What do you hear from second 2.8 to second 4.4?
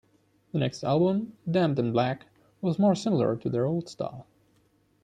similar to their old style.